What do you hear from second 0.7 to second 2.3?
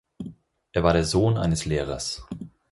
Er war der Sohn eines Lehrers.